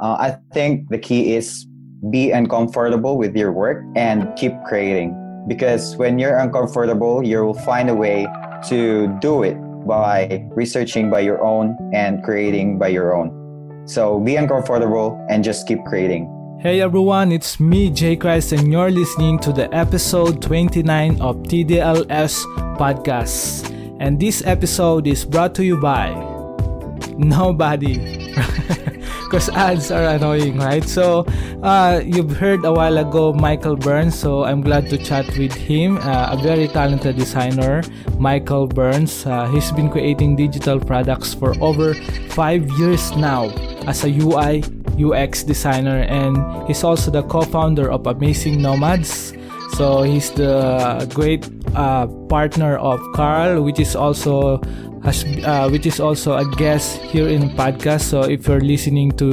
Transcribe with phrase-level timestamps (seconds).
[0.00, 1.66] Uh, I think the key is
[2.08, 5.14] be uncomfortable with your work and keep creating.
[5.46, 8.26] Because when you're uncomfortable, you will find a way
[8.68, 13.84] to do it by researching by your own and creating by your own.
[13.86, 16.28] So be uncomfortable and just keep creating.
[16.60, 22.44] Hey everyone, it's me, Jay Christ, and you're listening to the episode 29 of TDLS
[22.76, 23.68] Podcast.
[23.98, 26.08] And this episode is brought to you by
[27.18, 28.34] nobody.
[29.30, 30.82] Because ads are annoying, right?
[30.82, 31.22] So,
[31.62, 35.98] uh, you've heard a while ago Michael Burns, so I'm glad to chat with him,
[35.98, 37.82] uh, a very talented designer,
[38.18, 39.24] Michael Burns.
[39.24, 41.94] Uh, he's been creating digital products for over
[42.34, 43.54] five years now
[43.86, 44.64] as a UI
[44.98, 49.32] UX designer, and he's also the co-founder of Amazing Nomads.
[49.78, 54.60] So he's the great uh, partner of Karl, which is also
[55.04, 58.02] uh, which is also a guest here in podcast.
[58.02, 59.30] So if you're listening to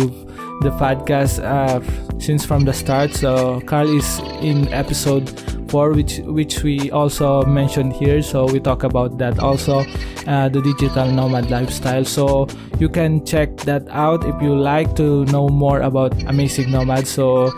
[0.62, 1.82] the podcast uh,
[2.20, 5.30] since from the start, so Karl is in episode
[5.70, 8.22] four, which which we also mentioned here.
[8.22, 9.86] So we talk about that also,
[10.26, 12.06] uh, the digital nomad lifestyle.
[12.06, 12.48] So
[12.80, 17.08] you can check that out if you like to know more about Amazing Nomad.
[17.08, 17.52] So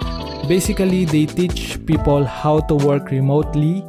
[0.47, 3.83] basically, they teach people how to work remotely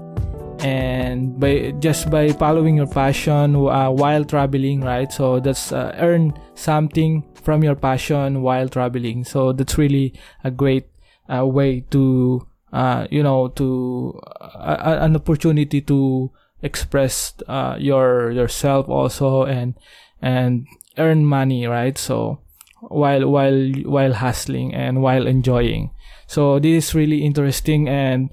[0.63, 5.11] and by just by following your passion uh, while traveling right?
[5.13, 9.25] So that's uh, earn something from your passion while traveling.
[9.25, 10.87] So that's really a great
[11.33, 16.31] uh, way to uh, you know to uh, an opportunity to
[16.63, 19.75] express uh, your yourself also and
[20.21, 20.67] and
[20.99, 21.97] earn money right?
[21.97, 22.41] So
[22.81, 25.91] while while while hustling and while enjoying.
[26.27, 28.31] So this is really interesting and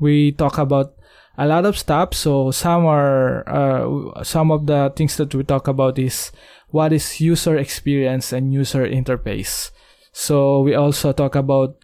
[0.00, 0.97] we talk about
[1.38, 5.68] a lot of stuff so some are uh, some of the things that we talk
[5.68, 6.32] about is
[6.70, 9.70] what is user experience and user interface
[10.12, 11.76] so we also talk about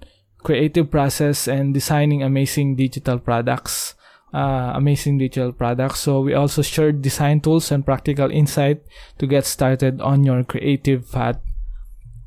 [0.44, 3.94] creative process and designing amazing digital products.
[4.32, 6.00] Uh, amazing digital products.
[6.00, 8.82] So we also shared design tools and practical insight
[9.18, 11.38] to get started on your creative path,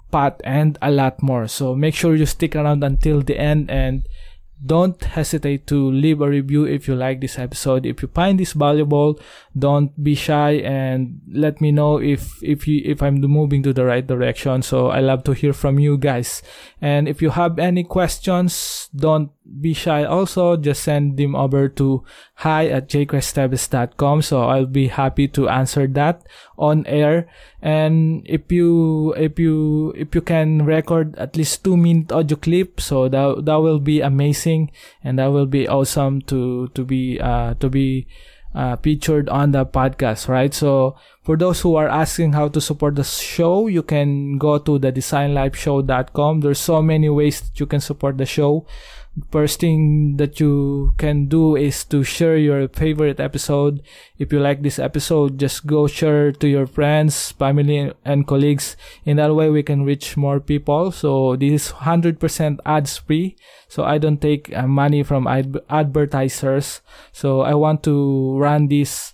[0.10, 1.48] path and a lot more.
[1.48, 4.08] So make sure you stick around until the end and
[4.66, 7.86] don't hesitate to leave a review if you like this episode.
[7.86, 9.20] If you find this valuable
[9.58, 13.86] don't be shy and let me know if if you if i'm moving to the
[13.86, 14.62] right direction.
[14.62, 16.42] So i love to hear from you guys.
[16.82, 19.32] And if you have any questions don't
[19.62, 20.04] be shy.
[20.04, 22.04] Also just send them over to
[22.36, 26.24] hi at jaychristteves.com so i'll be happy to answer that
[26.58, 27.28] on air.
[27.62, 32.80] And if you if you if you can record at least two minute audio clip
[32.82, 34.72] so that that will be amazing.
[35.04, 38.08] And that will be awesome to to be uh to be
[38.58, 40.52] uh, featured on the podcast, right?
[40.52, 44.80] So for those who are asking how to support the show, you can go to
[44.80, 46.42] the designlifeshow.com.
[46.42, 48.66] There's so many ways that you can support the show
[49.32, 53.82] first thing that you can do is to share your favorite episode.
[54.18, 58.76] If you like this episode, just go share to your friends, family, and colleagues.
[59.06, 60.92] In that way, we can reach more people.
[60.92, 63.36] So this is 100% ads free.
[63.68, 66.82] So I don't take uh, money from ad- advertisers.
[67.12, 69.14] So I want to run this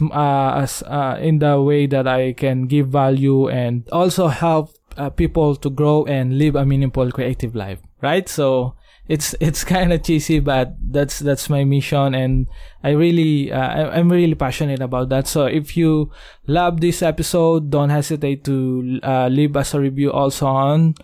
[0.00, 5.10] uh, as, uh, in the way that I can give value and also help uh,
[5.10, 7.80] people to grow and live a meaningful creative life.
[8.02, 8.28] Right?
[8.28, 8.74] So
[9.10, 12.46] it's it's kind of cheesy, but that's that's my mission, and
[12.86, 15.26] I really uh, I'm really passionate about that.
[15.26, 16.14] So if you
[16.46, 20.94] love this episode, don't hesitate to uh, leave us a review also on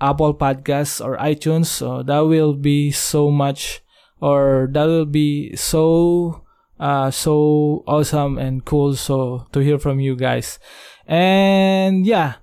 [0.00, 1.66] Apple Podcasts or iTunes.
[1.66, 3.82] So that will be so much,
[4.22, 6.44] or that will be so
[6.78, 8.94] uh so awesome and cool.
[8.94, 10.62] So to hear from you guys,
[11.10, 12.38] and yeah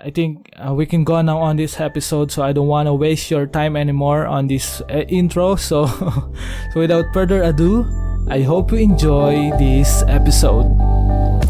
[0.00, 2.94] I think uh, we can go now on this episode, so I don't want to
[2.94, 5.56] waste your time anymore on this uh, intro.
[5.68, 7.84] So, so without further ado,
[8.28, 10.70] I hope you enjoy this episode.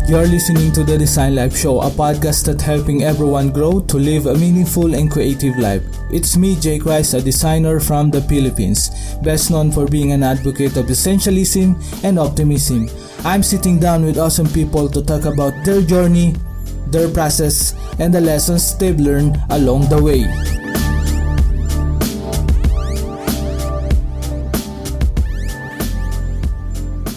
[0.08, 4.24] You're listening to the Design Life Show, a podcast that's helping everyone grow to live
[4.24, 5.82] a meaningful and creative life.
[6.10, 8.88] It's me, Jay Christ, a designer from the Philippines,
[9.22, 12.88] best known for being an advocate of essentialism and optimism.
[13.24, 16.34] I'm sitting down with awesome people to talk about their journey,
[16.90, 20.24] their process, and the lessons they've learned along the way.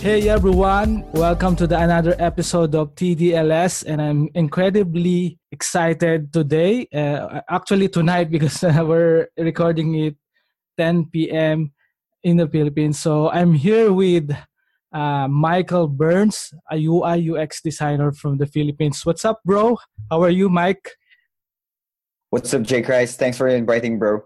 [0.01, 6.87] Hey everyone, welcome to the another episode of TDLS, and I'm incredibly excited today.
[6.91, 10.15] Uh, actually, tonight because uh, we're recording it
[10.79, 11.71] 10 p.m.
[12.23, 12.97] in the Philippines.
[12.97, 14.33] So I'm here with
[14.91, 19.05] uh, Michael Burns, a UI UX designer from the Philippines.
[19.05, 19.77] What's up, bro?
[20.09, 20.91] How are you, Mike?
[22.29, 23.19] What's up, Jay Christ?
[23.19, 24.21] Thanks for inviting, bro.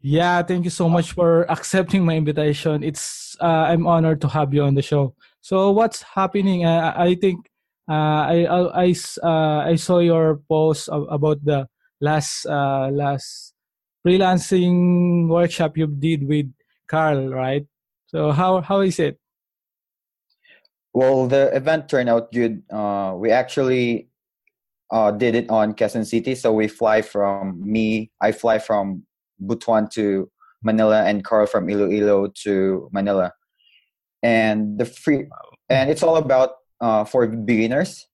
[0.00, 2.84] Yeah, thank you so much for accepting my invitation.
[2.84, 5.14] It's uh, I'm honored to have you on the show.
[5.40, 6.64] So what's happening?
[6.64, 7.50] Uh, I think
[7.90, 11.66] uh, I I uh, I saw your post about the
[12.00, 13.54] last uh, last
[14.06, 16.46] freelancing workshop you did with
[16.86, 17.66] Karl, right?
[18.06, 19.18] So how how is it?
[20.94, 22.62] Well, the event turned out good.
[22.70, 24.08] Uh, we actually
[24.90, 28.10] uh, did it on Quezon City, so we fly from me.
[28.20, 29.04] I fly from
[29.42, 30.30] Butuan to
[30.62, 33.32] Manila, and Karl from Iloilo to Manila.
[34.22, 35.26] And the free,
[35.68, 38.06] and it's all about uh, for beginners.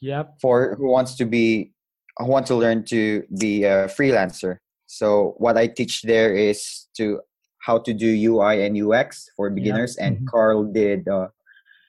[0.00, 0.40] Yep.
[0.40, 1.72] For who wants to be,
[2.18, 4.58] who want to learn to be a freelancer.
[4.86, 7.20] So what I teach there is to
[7.60, 10.06] how to do UI and UX for beginners, yep.
[10.06, 10.26] and mm-hmm.
[10.26, 11.28] Karl did uh,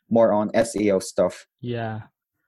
[0.10, 1.46] more on SEO stuff.
[1.62, 2.02] Yeah.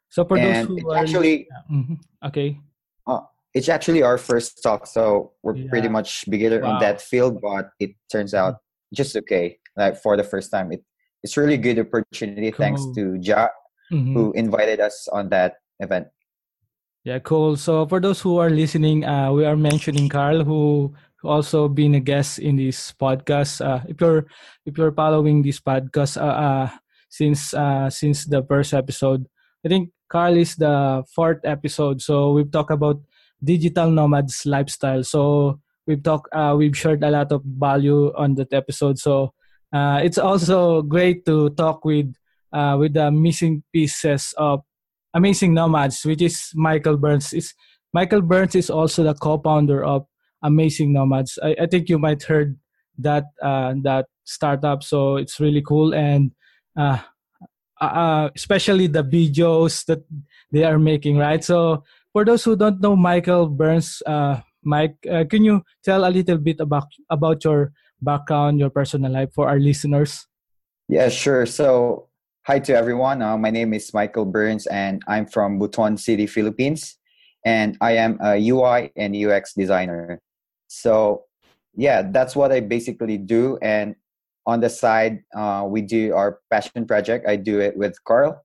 [0.10, 1.96] So for and those who are actually mm-hmm.
[2.26, 2.58] okay,
[3.06, 3.22] uh,
[3.54, 5.70] it's actually our first talk, so we're yeah.
[5.70, 6.76] pretty much beginner wow.
[6.76, 7.42] in that field.
[7.42, 8.58] But it turns out
[8.94, 9.60] just okay.
[9.76, 10.84] Like for the first time, it
[11.24, 12.52] it's really good opportunity.
[12.52, 12.58] Cool.
[12.58, 13.50] Thanks to Ja,
[13.92, 14.14] mm-hmm.
[14.14, 16.08] who invited us on that event.
[17.04, 17.56] Yeah, cool.
[17.56, 20.94] So for those who are listening, uh, we are mentioning Karl, who
[21.24, 23.64] also been a guest in this podcast.
[23.64, 24.26] Uh, if you're
[24.66, 26.70] if you're following this podcast uh, uh
[27.10, 29.26] since uh, since the first episode,
[29.66, 32.02] I think Karl is the fourth episode.
[32.02, 33.02] So we've talked about
[33.44, 35.04] digital nomads lifestyle.
[35.04, 39.00] So we've talked, uh, we've shared a lot of value on that episode.
[39.00, 39.34] So
[39.74, 42.14] uh, it's also great to talk with
[42.54, 44.62] uh, with the missing pieces of
[45.14, 47.34] amazing nomads, which is Michael Burns.
[47.34, 47.54] Is
[47.94, 50.06] Michael Burns is also the co-founder of
[50.44, 51.40] Amazing Nomads.
[51.42, 52.58] I, I think you might heard
[53.00, 54.84] that uh, that startup.
[54.84, 56.32] So it's really cool and.
[56.78, 57.00] Uh,
[57.82, 60.04] uh, especially the videos that
[60.52, 61.44] they are making, right?
[61.44, 61.84] So
[62.14, 66.38] for those who don't know Michael Burns, uh, Mike, uh, can you tell a little
[66.38, 70.26] bit about about your background, your personal life for our listeners?
[70.90, 71.46] Yeah, sure.
[71.46, 72.10] So
[72.46, 73.22] hi to everyone.
[73.22, 76.98] Uh, my name is Michael Burns, and I'm from Butuan City, Philippines,
[77.46, 80.20] and I am a UI and UX designer.
[80.68, 81.26] So
[81.76, 83.96] yeah, that's what I basically do, and
[84.48, 87.28] on the side, uh, we do our passion project.
[87.28, 88.42] I do it with Karl.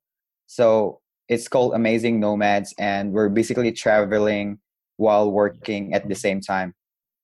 [0.48, 4.58] So it's called Amazing Nomads, and we're basically traveling
[4.96, 6.74] while working at the same time.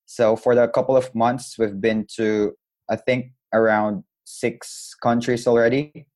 [0.06, 2.52] So for the couple of months, we've been to,
[2.88, 6.06] I think, around six countries already.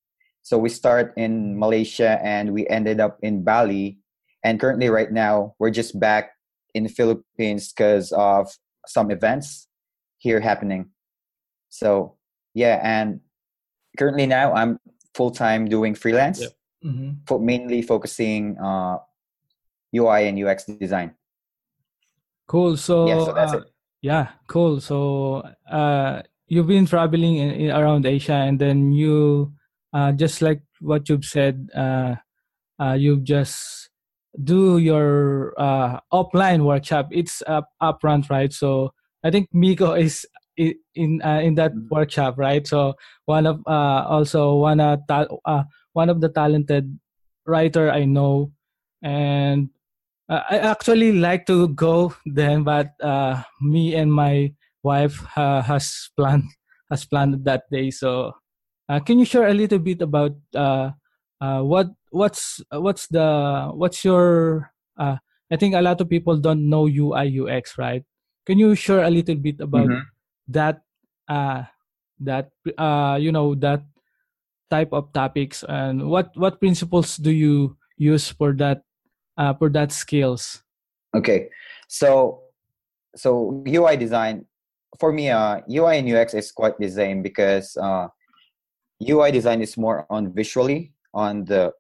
[0.43, 3.99] So we start in Malaysia and we ended up in Bali.
[4.44, 6.32] And currently, right now, we're just back
[6.75, 8.50] in the Philippines because of
[8.87, 9.69] some events
[10.19, 10.91] here happening.
[11.69, 12.17] So
[12.55, 13.21] yeah and
[13.99, 14.79] currently now i'm
[15.15, 16.51] full-time doing freelance yep.
[16.85, 17.13] mm-hmm.
[17.27, 18.97] for mainly focusing uh
[19.95, 21.15] ui and ux design
[22.49, 23.65] cool so, yeah, so that's uh, it.
[24.01, 29.53] yeah cool so uh you've been traveling in, in, around asia and then you
[29.93, 32.15] uh just like what you've said uh
[32.81, 33.91] uh you've just
[34.45, 38.93] do your uh offline workshop it's up upfront right so
[39.25, 40.27] i think miko is
[40.57, 41.89] in uh, in that mm.
[41.91, 42.67] workshop, right?
[42.67, 42.95] So
[43.25, 46.99] one of uh, also one uh, ta- uh, one of the talented
[47.47, 48.53] writer I know,
[49.03, 49.71] and
[50.29, 54.53] uh, I actually like to go then, but uh, me and my
[54.83, 56.49] wife uh, has planned
[56.91, 57.91] has planned that day.
[57.91, 58.32] So
[58.89, 60.91] uh, can you share a little bit about uh,
[61.41, 65.17] uh, what what's what's the what's your uh,
[65.51, 68.05] I think a lot of people don't know UI UX, right?
[68.44, 70.12] Can you share a little bit about mm-hmm
[70.53, 70.82] that
[71.29, 71.65] uh
[72.21, 73.82] that uh you know that
[74.71, 78.82] type of topics and what what principles do you use for that
[79.37, 80.63] uh for that skills?
[81.15, 81.49] Okay.
[81.89, 82.41] So
[83.17, 84.47] so ui design
[84.99, 88.09] for me uh ui and ux is quite the same because uh
[89.05, 91.73] ui design is more on visually on the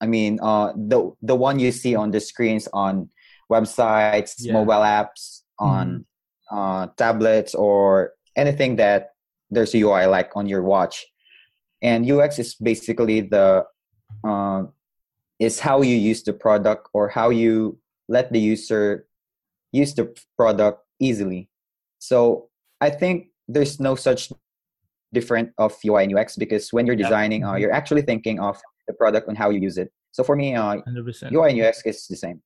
[0.00, 3.08] i mean uh the the one you see on the screens on
[3.52, 4.52] websites yeah.
[4.52, 6.04] mobile apps on mm
[6.50, 9.10] uh, tablets or anything that
[9.50, 11.04] there's a UI like on your watch.
[11.82, 13.64] And UX is basically the
[14.24, 14.64] uh,
[15.38, 19.06] is how you use the product or how you let the user
[19.72, 21.48] use the product easily.
[21.98, 22.48] So
[22.80, 24.32] I think there's no such
[25.12, 27.60] different of UI and UX because when you're designing, uh, mm-hmm.
[27.60, 29.92] you're actually thinking of the product and how you use it.
[30.12, 30.76] So for me, uh,
[31.32, 32.40] UI and UX is the same.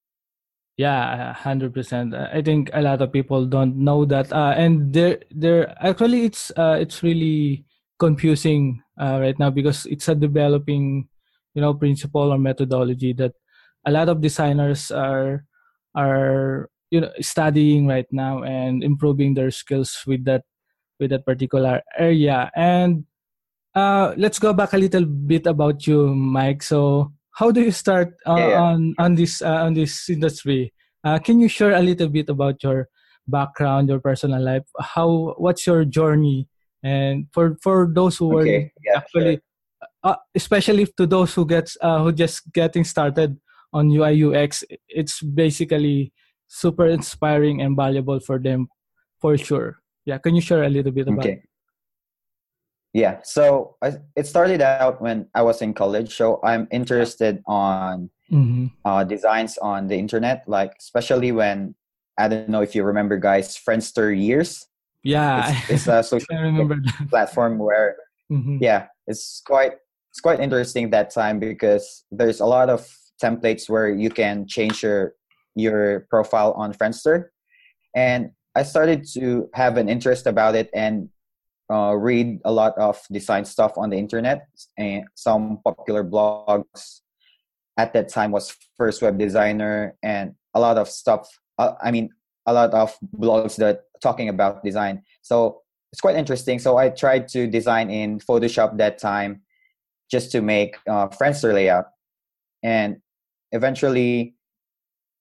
[0.78, 2.14] Yeah, hundred percent.
[2.14, 6.52] I think a lot of people don't know that, uh, and there, there actually it's
[6.56, 7.64] uh, it's really
[7.98, 11.08] confusing uh, right now because it's a developing,
[11.54, 13.32] you know, principle or methodology that
[13.86, 15.42] a lot of designers are
[15.96, 20.44] are you know studying right now and improving their skills with that
[21.00, 23.04] with that particular area and
[23.74, 28.14] uh, let's go back a little bit about you mike so how do you start
[28.26, 28.60] uh, yeah, yeah.
[28.60, 30.72] on on this uh, on this industry
[31.04, 32.88] uh, can you share a little bit about your
[33.26, 36.48] background your personal life how what's your journey
[36.82, 38.56] and for for those who okay.
[38.56, 39.42] are yeah, actually sure.
[40.02, 43.38] Uh, especially to those who gets uh, who just getting started
[43.72, 46.12] on ui ux it's basically
[46.48, 48.66] super inspiring and valuable for them
[49.20, 49.78] for sure.
[50.04, 51.42] Yeah, can you share a little bit about okay.
[52.94, 56.16] Yeah, so I, it started out when I was in college.
[56.16, 58.66] So I'm interested on mm-hmm.
[58.84, 61.74] uh, designs on the internet, like especially when
[62.18, 64.66] I don't know if you remember, guys, Friendster years.
[65.04, 66.26] Yeah, it's, it's a social
[67.08, 67.96] platform where,
[68.30, 68.58] mm-hmm.
[68.60, 69.72] yeah, it's quite
[70.10, 72.88] it's quite interesting that time because there's a lot of
[73.22, 75.14] templates where you can change your
[75.54, 77.26] your profile on Friendster.
[77.94, 81.08] And I started to have an interest about it and
[81.70, 84.48] uh, read a lot of design stuff on the internet.
[84.76, 87.00] And some popular blogs
[87.76, 91.28] at that time was First Web Designer and a lot of stuff.
[91.58, 92.10] Uh, I mean,
[92.46, 95.02] a lot of blogs that talking about design.
[95.22, 96.58] So it's quite interesting.
[96.58, 99.42] So I tried to design in Photoshop that time
[100.10, 101.86] just to make uh, Friendster layout.
[102.62, 103.00] And
[103.52, 104.34] eventually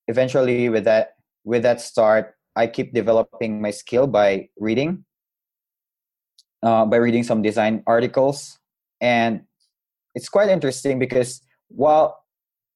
[0.08, 5.04] eventually with that with that start i keep developing my skill by reading
[6.64, 8.58] uh, by reading some design articles
[9.02, 9.42] and
[10.16, 12.24] it's quite interesting because while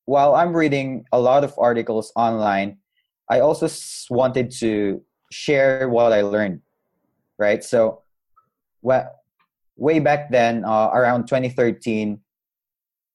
[0.05, 2.77] while i'm reading a lot of articles online
[3.29, 3.67] i also
[4.09, 6.61] wanted to share what i learned
[7.38, 8.01] right so
[8.81, 9.09] well,
[9.75, 12.19] way back then uh, around 2013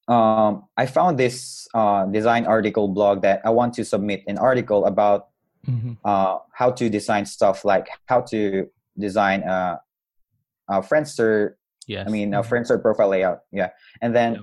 [0.09, 4.87] um, I found this uh, design article blog that I want to submit an article
[4.87, 5.29] about
[5.67, 5.95] mm-hmm.
[6.05, 9.81] uh, how to design stuff like how to design a,
[10.69, 11.55] a Friendster.
[11.87, 12.07] Yes.
[12.07, 12.53] I mean, a mm-hmm.
[12.53, 13.41] Friendster profile layout.
[13.53, 13.71] Yeah.
[14.03, 14.41] And then, yeah.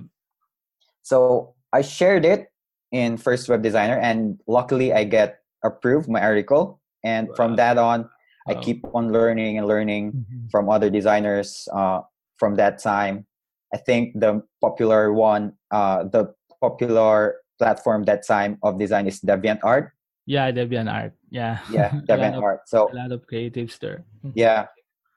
[1.02, 2.46] so I shared it
[2.92, 6.80] in First Web Designer, and luckily I get approved my article.
[7.04, 7.34] And wow.
[7.34, 8.08] from that on, wow.
[8.48, 10.46] I keep on learning and learning mm-hmm.
[10.50, 12.00] from other designers uh,
[12.38, 13.26] from that time
[13.74, 19.90] I think the popular one, uh, the popular platform that time of design is DeviantArt.
[20.26, 21.12] Yeah, DeviantArt.
[21.28, 21.58] Yeah.
[21.68, 22.70] Yeah, DeviantArt.
[22.70, 24.06] So a lot of creatives there.
[24.22, 24.38] Mm-hmm.
[24.38, 24.66] yeah,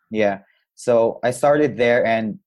[0.09, 0.41] yeah.
[0.77, 2.37] So I started there and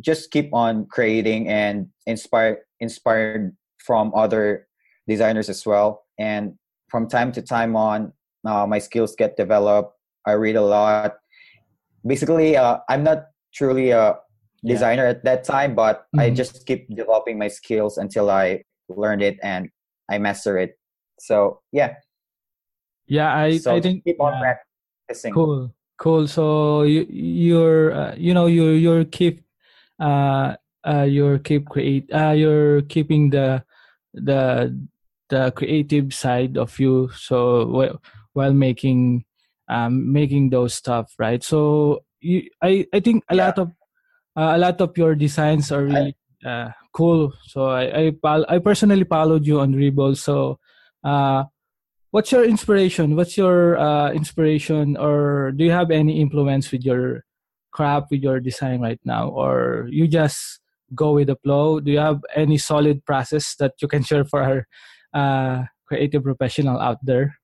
[0.00, 4.66] just keep on creating and inspired inspired from other
[5.08, 6.04] designers as well.
[6.18, 6.58] And
[6.90, 8.12] from time to time on,
[8.44, 9.94] uh, my skills get developed.
[10.26, 11.16] I read a lot.
[12.04, 14.18] Basically, uh, I'm not truly a
[14.64, 15.10] designer yeah.
[15.10, 16.20] at that time, but mm-hmm.
[16.20, 19.70] I just keep developing my skills until I learned it and
[20.10, 20.76] I master it.
[21.20, 21.94] So yeah.
[23.06, 24.56] Yeah, I so I think keep on yeah.
[25.06, 25.32] practicing.
[25.32, 26.26] Cool, cool.
[26.26, 29.44] So you you're uh, you know you you're keep
[30.00, 33.62] uh uh you're keep create uh you're keeping the
[34.16, 34.72] the
[35.28, 38.02] the creative side of you so while,
[38.32, 39.22] while making
[39.68, 43.46] um making those stuff right so you i i think a yeah.
[43.46, 43.68] lot of
[44.36, 47.32] uh, a lot of your designs are really uh, cool.
[47.46, 50.16] So I, I, I personally followed you on Dribbble.
[50.16, 50.58] So
[51.04, 51.44] uh,
[52.10, 53.16] what's your inspiration?
[53.16, 57.24] What's your uh, inspiration, or do you have any influence with your
[57.72, 60.60] craft, with your design right now, or you just
[60.94, 61.80] go with the flow?
[61.80, 64.66] Do you have any solid process that you can share for our
[65.14, 67.36] uh, creative professional out there?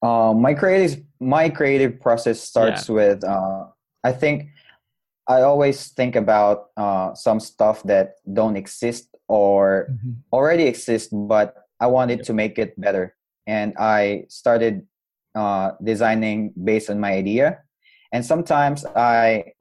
[0.00, 2.94] Uh, my creative my creative process starts yeah.
[2.94, 3.66] with uh,
[4.04, 4.50] I think
[5.26, 10.12] I always think about uh, some stuff that don't exist or mm-hmm.
[10.32, 13.14] already exist, but I wanted to make it better.
[13.46, 14.86] And I started
[15.34, 17.62] uh, designing based on my idea.
[18.12, 19.52] And sometimes I,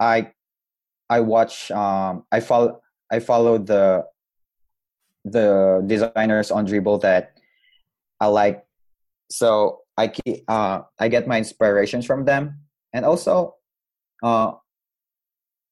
[0.00, 0.32] I,
[1.08, 4.06] I watch, um, I follow, I follow the,
[5.24, 7.38] the designers on Dribbble that
[8.20, 8.64] I like.
[9.30, 12.60] So I keep, uh, I get my inspirations from them.
[12.92, 13.56] And also,
[14.22, 14.52] uh,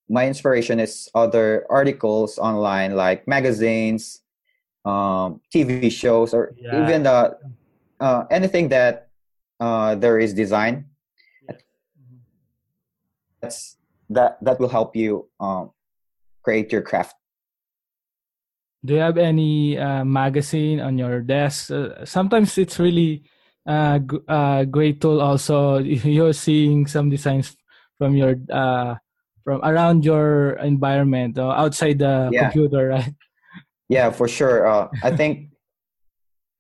[0.09, 4.23] my inspiration is other articles online like magazines
[4.85, 6.83] um, tv shows or yeah.
[6.83, 7.31] even uh,
[8.01, 9.09] uh, anything that
[9.61, 10.87] uh, there is design.
[13.43, 13.77] That's
[14.11, 15.71] that that will help you um,
[16.43, 17.17] create your craft.
[18.85, 21.71] Do you have any uh, magazine on your desk?
[21.71, 23.25] Uh, sometimes it's really
[23.67, 25.79] uh, g- uh, great tool also.
[25.85, 27.57] You're seeing some designs
[27.97, 28.97] from your uh,
[29.45, 32.49] from around your environment outside the yeah.
[32.49, 33.15] computer right
[33.91, 35.51] yeah for sure uh, i think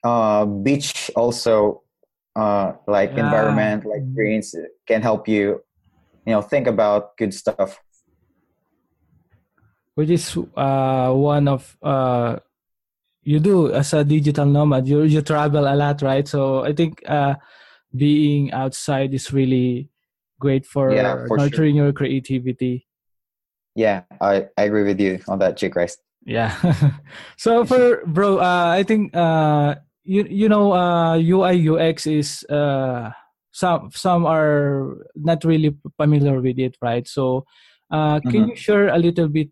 [0.04, 1.82] uh, beach also
[2.36, 3.18] uh, like Yeah.
[3.18, 4.14] environment like Mhm.
[4.14, 4.54] greens
[4.86, 5.62] can help you
[6.26, 7.80] you know think about good stuff
[9.94, 12.38] which is uh, one of uh,
[13.22, 14.88] you do as a digital nomad.
[14.88, 16.26] You you travel a lot, right?
[16.26, 17.36] So I think uh,
[17.94, 19.90] being outside is really
[20.40, 21.46] great for, Yeah, for sure.
[21.46, 22.86] nurturing your creativity.
[23.76, 26.52] yeah i, I agree with you on that jay christ Yeah.
[27.36, 33.10] so for bro, uh, I think uh, you you know uh, UI UX is uh,
[33.52, 37.06] some some are not really familiar with it, right?
[37.08, 37.44] So
[37.90, 38.48] uh, can Mhm.
[38.48, 39.48] you share a little bit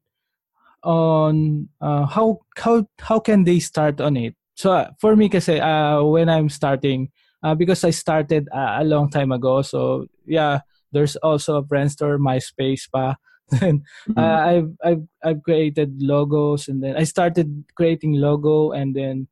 [0.84, 4.34] on uh, how how how can they start on it?
[4.54, 7.10] So uh, for me, kasi uh, when I'm starting,
[7.42, 10.60] uh, because I started uh, a long time ago, so yeah,
[10.92, 13.16] there's also a brainstorm MySpace pa.
[13.50, 14.16] Then Mhm.
[14.16, 19.28] uh, I've I've I've created logos and then I started creating logo and then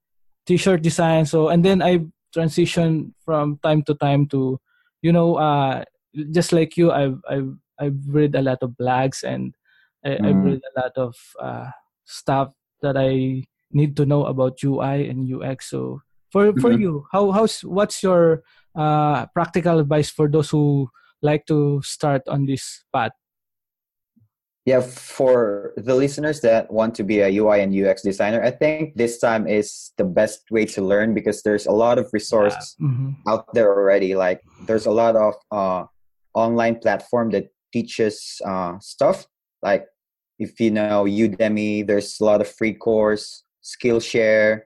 [0.47, 1.27] t-shirt design.
[1.27, 4.61] So and then I transitioned from time to time to,
[5.03, 5.85] you know, uh,
[6.33, 9.55] just like you, I've I've I've read a lot of blogs and
[10.05, 10.45] I, I've Mm.
[10.45, 11.71] read a lot of uh,
[12.05, 15.71] stuff that I need to know about UI and UX.
[15.71, 16.01] So
[16.33, 16.81] for for Mhm.
[16.81, 18.43] you, how how's what's your
[18.75, 20.89] uh, practical advice for those who
[21.23, 23.13] like to start on this path?
[24.67, 28.97] Yeah, for the listeners that want to be a UI and UX designer, I think
[28.97, 33.15] this time is the best way to learn because there's a lot of resources Mhm.
[33.31, 34.17] out there already.
[34.19, 35.87] Like there's a lot of uh,
[36.35, 39.29] online platform that teaches uh, stuff.
[39.63, 39.87] Like
[40.43, 44.63] if you know Udemy, there's a lot of free course, Skillshare,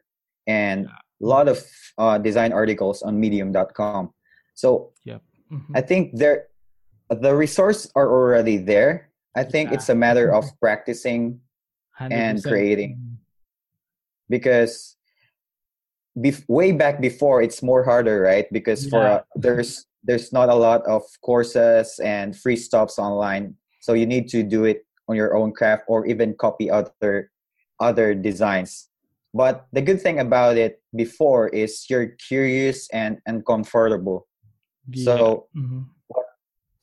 [0.46, 1.60] and a lot of
[1.98, 4.14] uh, design articles on Medium.com.
[4.54, 4.92] So
[5.52, 5.76] Mhm.
[5.76, 6.48] I think there,
[7.10, 9.09] the resources are already there.
[9.36, 9.74] I think Yeah.
[9.76, 11.40] it's a matter of practicing
[11.98, 12.44] 100%.
[12.44, 12.96] creating.
[12.96, 13.16] Mhm.
[14.28, 14.96] because
[16.18, 19.14] bef- way back before it's more harder right because for Yeah.
[19.14, 24.28] uh, there's there's not a lot of courses and free stops online so you need
[24.30, 27.30] to do it on your own craft or even copy other
[27.80, 28.88] other designs
[29.34, 34.26] but the good thing about it before is you're curious and uncomfortable
[34.88, 35.04] Yeah.
[35.04, 35.84] so Mhm.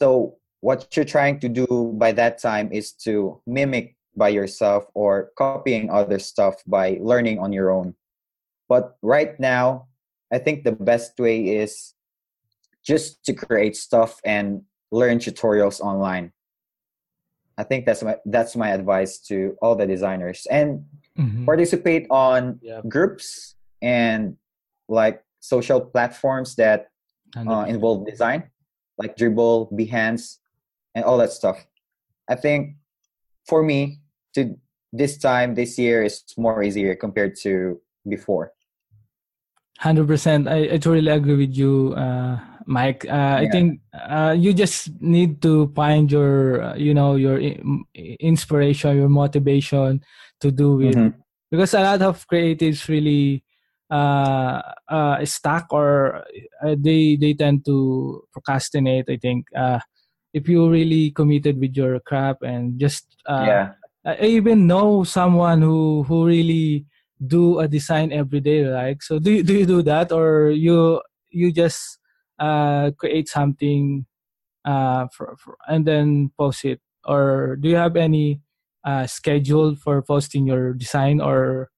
[0.03, 5.31] so what you're trying to do by that time is to mimic by yourself or
[5.37, 7.93] copying other stuff by learning on your own.
[8.67, 9.87] But right now,
[10.33, 11.93] I think the best way is
[12.83, 16.33] just to create stuff and learn tutorials online.
[17.57, 20.85] I think that's my that's my advice to all the designers and
[21.17, 21.45] Mhm.
[21.45, 22.87] participate on Yep.
[22.87, 24.37] groups and
[24.87, 26.89] like social platforms that
[27.35, 28.49] uh, involve design,
[28.97, 30.37] like Dribbble, Behance,
[30.97, 31.61] and all that stuff.
[32.27, 32.75] I think
[33.45, 34.01] for me,
[34.33, 34.57] to
[34.91, 37.79] this time this year is more easier compared to
[38.09, 38.51] before.
[39.77, 40.47] Hundred percent.
[40.49, 43.05] I, I totally agree with you, uh, Mike.
[43.05, 47.37] Uh, I think uh, you just need to find your, uh, you know, your
[47.93, 50.01] inspiration, your motivation
[50.41, 50.97] to do it.
[50.97, 51.13] Mhm.
[51.51, 53.45] Because a lot of creatives really
[53.91, 56.25] uh, uh, stuck or
[56.65, 59.05] uh, they they tend to procrastinate.
[59.07, 59.79] I think uh,
[60.37, 63.73] if you really committed with your craft and just uh, yeah,
[64.05, 66.85] I even know someone who who really
[67.17, 69.01] do a design every day, right?
[69.01, 71.99] So do you, do you do that, or you you just
[72.39, 74.05] uh, create something
[74.65, 78.41] uh, for, for, and then post it, or do you have any
[78.85, 81.69] uh, schedule for posting your design, or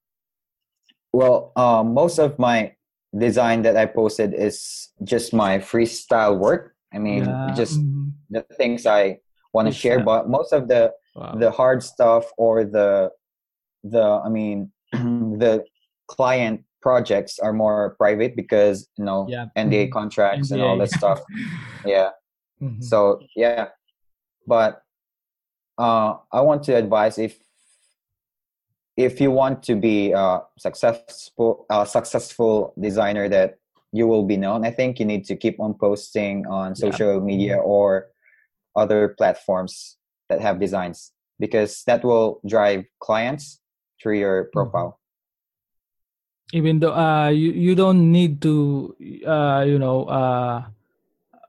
[1.13, 2.75] well, um, most of my
[3.17, 6.75] design that I posted is just my freestyle work.
[6.93, 7.98] I mean, Yeah, just mhm.
[8.29, 9.19] The things I
[9.53, 9.99] want to share.
[9.99, 11.35] But most of the Wow.
[11.35, 13.11] the hard stuff or the
[13.83, 15.65] the I mean the
[16.07, 19.47] client projects are more private because you know Yeah.
[19.57, 19.91] NDA Mhm.
[19.91, 21.19] contracts and all that stuff.
[21.85, 22.09] Yeah.
[22.61, 22.83] Mhm.
[22.83, 23.69] So yeah,
[24.47, 24.81] but
[25.77, 27.39] uh, I want to advise if
[28.97, 33.55] if you want to be a successful a successful designer that
[33.91, 34.65] you will be known.
[34.65, 36.73] I think you need to keep on posting on Yeah.
[36.85, 38.09] social media or
[38.79, 39.97] other platforms
[40.29, 43.61] that have designs because that will drive clients
[44.01, 44.99] through your profile.
[46.53, 48.95] even though uh you, you don't need to
[49.27, 50.63] uh you know uh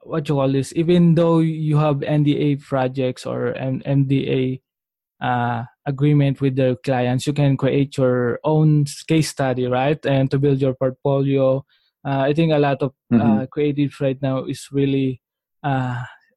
[0.02, 4.60] what you call this even though you have nda projects or an nda
[5.20, 10.38] uh agreement with the clients you can create your own case study right and to
[10.38, 11.58] build your portfolio
[12.04, 13.48] uh, i think a lot of uh, Mhm.
[13.54, 15.20] creatives right now is really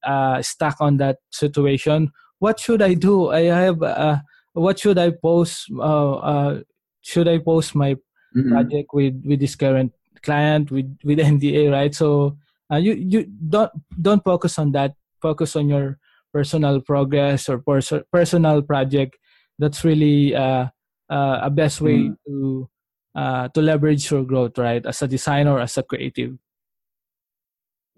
[0.06, 4.18] uh, stuck on that situation what should i do i have uh
[4.54, 6.62] what should i post uh, uh
[7.02, 7.94] should i post my
[8.36, 8.52] mm-hmm.
[8.52, 9.92] project with with this current
[10.24, 11.94] client with with NDA, right?
[11.94, 12.40] So
[12.72, 14.96] uh, you you don't don't focus on that.
[15.22, 16.00] Focus on your
[16.34, 19.16] personal progress or pers- personal project.
[19.60, 20.68] That's really uh,
[21.10, 22.18] uh, a best way mm.
[22.26, 22.70] to
[23.16, 24.84] uh, to leverage your growth, right?
[24.86, 26.36] As a designer, as a creative.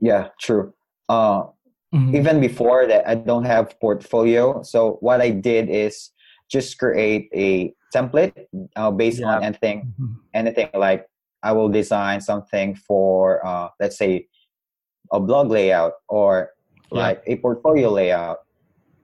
[0.02, 0.74] Yeah, true.
[1.08, 1.55] Uh,
[1.96, 2.16] mm-hmm.
[2.16, 4.62] Even before that, I don't have portfolio.
[4.64, 6.12] So what I did is
[6.50, 9.36] just create a template uh, based yeah.
[9.36, 10.14] on anything, mm-hmm.
[10.34, 11.08] anything like
[11.42, 14.28] I will design something for, uh, let's say,
[15.12, 16.52] a blog layout or
[16.92, 17.00] yeah.
[17.00, 18.40] like a portfolio layout.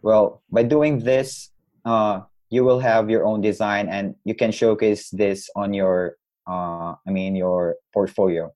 [0.01, 1.51] Well, by doing this,
[1.85, 6.17] uh, you will have your own design and you can showcase this on your,
[6.49, 8.51] uh, I mean, your portfolio.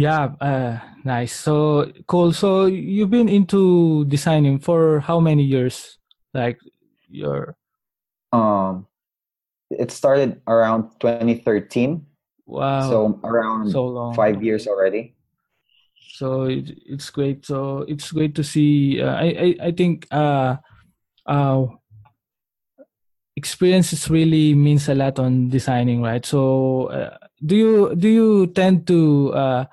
[0.00, 1.36] Yeah, uh, nice.
[1.36, 2.32] So cool.
[2.32, 6.00] So you've been into designing for how many years?
[6.32, 6.56] Like
[7.10, 7.56] your
[8.32, 8.86] um
[9.68, 12.06] it started around 2013.
[12.46, 12.88] Wow.
[12.88, 14.14] So around so long.
[14.16, 15.16] 5 years already.
[16.16, 17.44] So it, it's great.
[17.44, 20.56] So it's great to see uh, I, I I think uh
[21.28, 21.66] uh
[23.36, 26.24] experiences really means a lot on designing, right?
[26.24, 29.64] So uh, do you do you tend to uh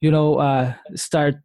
[0.00, 1.36] you know uh, start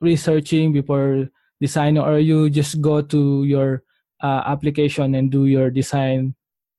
[0.00, 1.28] researching before
[1.60, 3.82] designing or you just go to your
[4.22, 6.34] uh, application and do your design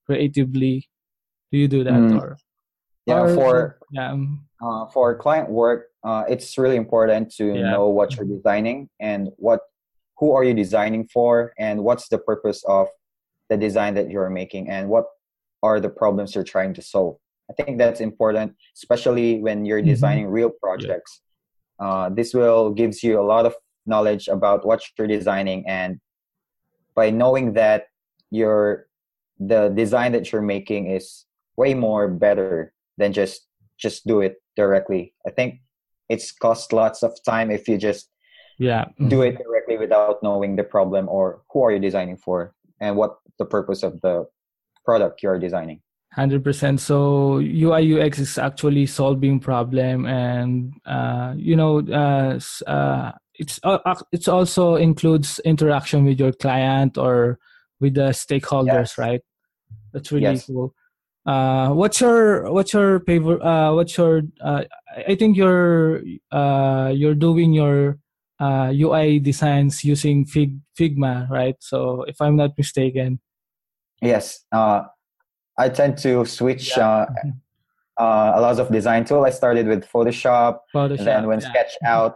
[0.06, 0.90] creatively
[1.52, 2.20] do you do that mm.
[2.20, 2.38] or
[3.06, 7.72] yeah or, for yeah um, uh, for client work uh, it's really important to yeah.
[7.72, 9.62] know what you're designing and what
[10.18, 12.88] who are you designing for and what's the purpose of
[13.50, 15.06] the design that you're making and what
[15.62, 17.16] are the problems you're trying to solve
[17.50, 19.90] I think that's important, especially when you're mm-hmm.
[19.90, 21.22] designing real projects.
[21.80, 21.86] Yeah.
[21.86, 26.00] Uh, this will gives you a lot of knowledge about what you're designing, and
[26.96, 27.86] by knowing that
[28.32, 28.88] your
[29.40, 31.26] the design that you're making is
[31.58, 35.14] way more better than just just do it directly.
[35.28, 35.60] I think
[36.10, 38.10] it's cost lots of time if you just
[38.60, 42.96] yeah do it directly without knowing the problem or who are you designing for and
[42.96, 44.26] what the purpose of the
[44.86, 45.82] product you're designing
[46.18, 53.60] 100% so ui ux is actually solving problem and uh, you know uh, uh, it's
[53.64, 57.40] uh, it's also includes interaction with your client or
[57.80, 58.98] with the stakeholders yes.
[58.98, 59.22] right?
[59.92, 60.46] That's really yes.
[60.46, 60.74] cool.
[61.26, 66.04] Uh, what's your what's your favorite uh, what's your i think you're
[66.94, 67.98] you're doing your
[68.40, 71.56] ui designs using Fig, figma right?
[71.60, 73.20] So if i'm not mistaken.
[74.00, 74.46] Yes
[75.58, 76.88] I tend to switch yeah.
[76.88, 79.24] uh, uh, a lot of design tool.
[79.24, 80.60] I started with Photoshop.
[80.74, 81.50] Photoshop and then when yeah.
[81.50, 82.16] Sketch out,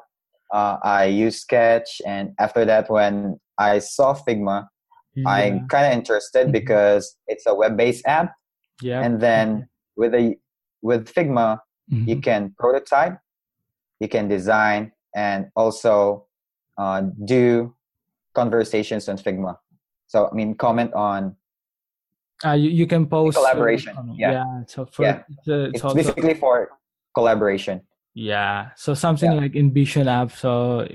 [0.54, 2.02] uh, I use Sketch.
[2.06, 4.68] And after that, when I saw Figma,
[5.16, 5.30] yeah.
[5.30, 6.52] I'm kind of interested mm-hmm.
[6.52, 8.34] because it's a web-based app.
[8.82, 9.02] Yeah.
[9.02, 10.36] And then with a
[10.82, 11.60] with Figma,
[11.92, 12.08] mm-hmm.
[12.10, 13.18] you can prototype,
[14.00, 16.26] you can design, and also
[16.78, 17.76] uh, do
[18.36, 19.58] conversations on Figma.
[20.08, 21.36] So I mean, comment on
[22.46, 23.96] uh, you, you can post collaboration.
[24.16, 24.32] yeah.
[24.32, 24.64] yeah.
[24.68, 25.24] So for yeah.
[25.30, 26.70] it's, it's, it's basically for
[27.14, 27.82] collaboration.
[28.14, 28.72] Yeah.
[28.76, 29.38] So something yeah.
[29.38, 30.32] like InVision app.
[30.32, 30.88] So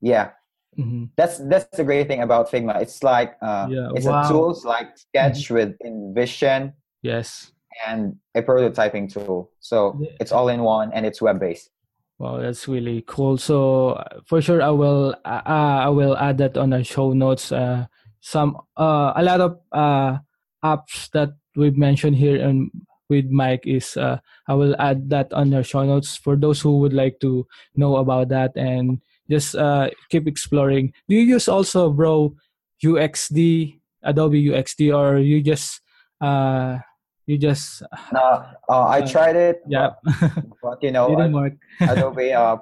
[0.00, 0.30] yeah.
[0.78, 1.04] Mm-hmm.
[1.16, 2.82] That's that's the great thing about Figma.
[2.82, 3.88] It's like uh, yeah.
[3.94, 4.24] it's wow.
[4.24, 5.54] a tools like Sketch mm-hmm.
[5.54, 6.74] with InVision.
[7.02, 7.52] Yes.
[7.86, 9.50] And a prototyping tool.
[9.60, 10.10] So yeah.
[10.20, 11.70] it's all in one and it's web based.
[12.18, 13.36] Wow, that's really cool.
[13.36, 17.52] So uh, for sure, I will uh, I will add that on the show notes.
[17.52, 17.86] Uh,
[18.20, 20.18] some uh, a lot of uh,
[20.64, 22.70] apps that we've mentioned here and
[23.08, 26.78] with Mike is uh, I will add that on your show notes for those who
[26.78, 30.92] would like to know about that and just uh, keep exploring.
[31.08, 32.34] Do you use also, bro,
[32.82, 35.80] UXD, Adobe UXD, or you just
[36.20, 36.78] uh,
[37.26, 37.82] you just?
[38.12, 39.62] No, uh, I uh, tried it.
[39.66, 39.90] Yeah,
[40.62, 41.10] but, you know,
[41.80, 42.56] Adobe uh,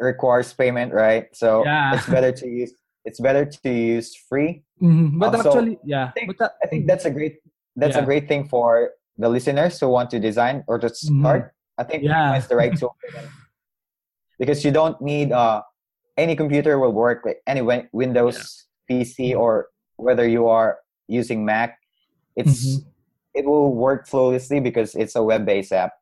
[0.00, 1.26] requires payment, right?
[1.32, 1.94] So yeah.
[1.94, 2.72] it's better to use
[3.06, 4.64] it's better to use free.
[4.82, 5.18] Mm-hmm.
[5.18, 7.38] But also, actually, yeah, I think, that, I think that's a great
[7.76, 8.02] that's yeah.
[8.02, 11.22] a great thing for the listeners who want to design or to mm-hmm.
[11.22, 11.42] start.
[11.42, 11.80] Mm-hmm.
[11.80, 12.36] I think yeah.
[12.36, 12.96] it's the right tool
[14.38, 15.62] because you don't need uh,
[16.16, 19.04] any computer will work like any Windows yeah.
[19.04, 21.78] PC or whether you are using Mac.
[22.34, 22.88] It's mm-hmm.
[23.34, 25.92] it will work flawlessly because it's a web-based app.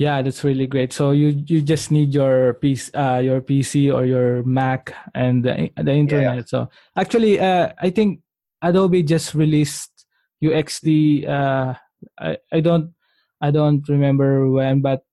[0.00, 0.94] Yeah, that's really great.
[0.94, 5.68] So you you just need your PC, uh, your PC or your Mac and the,
[5.76, 6.36] the internet.
[6.36, 6.48] Yeah.
[6.48, 8.24] So actually, uh, I think
[8.62, 10.06] Adobe just released
[10.42, 11.28] UXD.
[11.28, 11.74] Uh,
[12.18, 12.96] I I don't
[13.42, 15.04] I don't remember when, but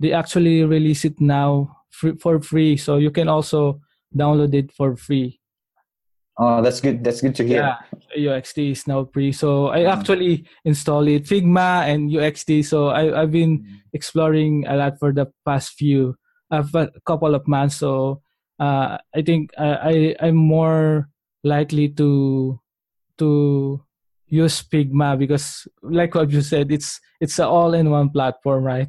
[0.00, 2.76] they actually release it now free, for free.
[2.76, 3.78] So you can also
[4.10, 5.38] download it for free.
[6.38, 7.04] Oh, that's good.
[7.04, 7.76] That's good to hear.
[8.16, 9.32] Yeah, UXD is now free.
[9.32, 12.64] So I actually installed it, Figma and UXD.
[12.64, 16.16] So I, I've been exploring a lot for the past few,
[16.50, 17.76] uh, a couple of months.
[17.76, 18.22] So
[18.58, 21.08] uh, I think uh, I I'm more
[21.44, 22.58] likely to
[23.18, 23.84] to
[24.26, 28.88] use Figma because, like what you said, it's it's an all-in-one platform, right?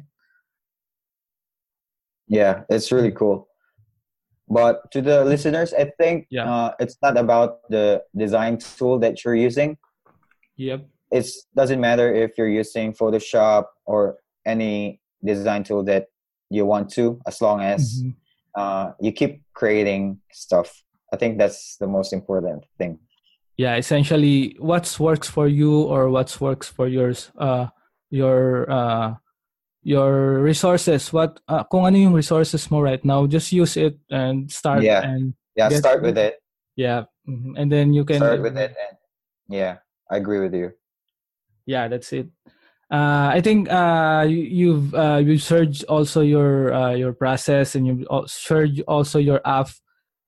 [2.26, 3.48] Yeah, it's really cool.
[4.48, 6.50] But to the listeners, I think Yeah.
[6.52, 9.78] uh, it's not about the design tool that you're using.
[10.56, 10.86] Yep.
[11.10, 11.26] It
[11.56, 16.06] doesn't matter if you're using Photoshop or any design tool that
[16.50, 18.14] you want to, as long as Mhm.
[18.54, 20.82] uh, you keep creating stuff.
[21.12, 22.98] I think that's the most important thing.
[23.56, 27.66] yeah essentially what's works for you or what's works for yours uh
[28.10, 29.14] your uh
[29.84, 34.50] your resources what uh, kung ano yung resources mo right now just use it and
[34.50, 35.04] start Yeah.
[35.04, 36.40] and Yeah, start with it.
[36.74, 37.54] yeah mhm.
[37.54, 38.96] and then you can Start with it, and
[39.46, 39.78] yeah,
[40.10, 40.72] I agree with you.
[41.66, 42.28] yeah that's it
[42.92, 47.86] uh i think uh you, you've uh you searched also your uh your process and
[47.86, 49.68] you searched also your app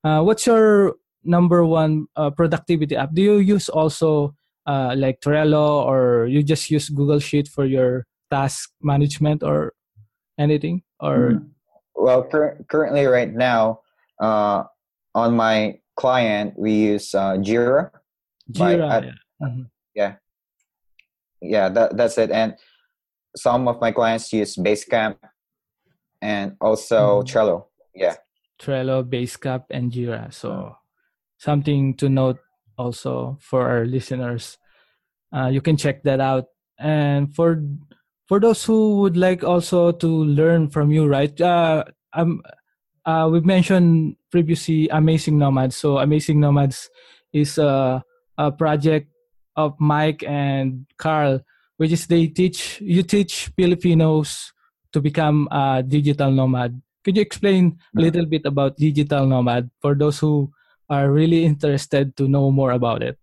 [0.04, 4.32] uh what's your number one uh, productivity app do you use also
[4.64, 9.72] uh like trello or you just use google sheet for your task management or
[10.38, 11.42] anything or
[11.94, 13.80] Well, cur- currently, right now,
[14.20, 14.64] uh,
[15.14, 17.90] on my client, we use uh, Jira.
[18.52, 19.12] by jira at- yeah.
[19.42, 19.66] Mhm.
[21.40, 22.30] Yeah, that, that's it.
[22.30, 22.56] And
[23.36, 25.16] some of my clients use Basecamp
[26.22, 27.26] and also Mhm.
[27.28, 27.66] Trello.
[27.94, 28.16] Yeah.
[28.58, 30.32] Trello, Basecamp, and Jira.
[30.32, 30.76] So
[31.38, 32.38] something to note
[32.78, 34.56] also for our listeners.
[35.32, 36.46] Uh, you can check that out.
[36.78, 37.60] And for
[38.26, 41.40] for those who would like also to learn from you, right?
[41.40, 42.42] Uh, um,
[43.04, 45.76] uh, we've mentioned previously Amazing Nomads.
[45.76, 46.90] So Amazing Nomads
[47.32, 48.02] is a,
[48.36, 49.08] a project
[49.54, 51.40] of Mike and Karl,
[51.76, 54.52] which is they teach you teach Filipinos
[54.92, 56.80] to become a digital nomad.
[57.04, 60.50] Could you explain a little bit about digital nomad for those who
[60.90, 63.18] are really interested to know more about it?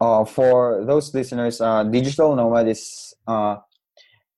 [0.00, 3.56] Uh, for those listeners, uh, digital nomad is uh,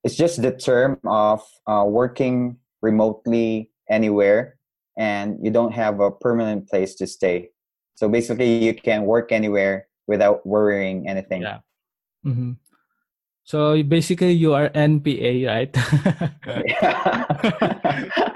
[0.05, 4.59] it's just the term of uh, working remotely anywhere,
[4.97, 7.51] and you don't have a permanent place to stay.
[7.95, 11.43] So basically, you can work anywhere without worrying anything.
[11.43, 11.59] Yeah.
[12.23, 12.53] hmm
[13.45, 15.73] So basically, you are NPA, right?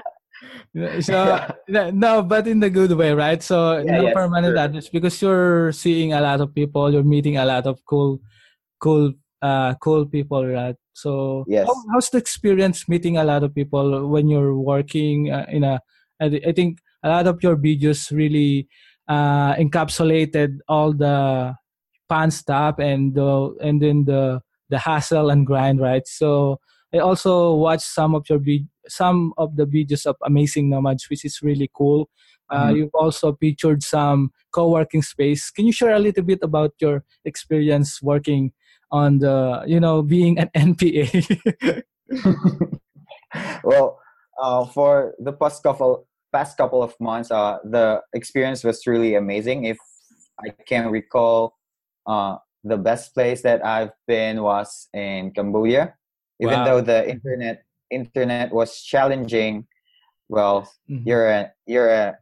[1.01, 1.91] so Yeah.
[1.93, 3.41] no, but in the good way, right?
[3.43, 4.63] So Yeah, no yes, permanent sure.
[4.63, 8.19] address because you're seeing a lot of people, you're meeting a lot of cool,
[8.79, 10.75] cool, uh, cool people, right?
[10.93, 11.67] So Yes.
[11.67, 15.79] how, how's the experience meeting a lot of people when you're working uh, in a?
[16.21, 18.67] I think a lot of your videos really
[19.07, 21.55] uh, encapsulated all the
[22.07, 26.07] fun stuff and the and then the the hassle and grind, right?
[26.07, 26.59] So
[26.93, 28.39] I also watched some of your
[28.91, 32.09] some of the videos of Amazing Nomads, which is really cool.
[32.49, 32.75] Uh, Mhm.
[32.75, 35.49] You've also featured some co-working space.
[35.51, 38.51] Can you share a little bit about your experience working
[38.91, 41.07] on the, you know, being an NPA?
[43.63, 43.99] well,
[44.41, 49.65] uh, for the past couple past couple of months, uh, the experience was really amazing.
[49.65, 49.77] If
[50.39, 51.55] I can recall,
[52.07, 55.95] uh, the best place that I've been was in Cambodia.
[56.41, 56.65] Even Wow.
[56.65, 59.67] though the internet internet was challenging,
[60.29, 61.05] well, Mhm.
[61.05, 62.17] you're a you're a